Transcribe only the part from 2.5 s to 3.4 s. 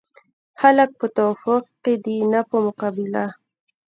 مقابله.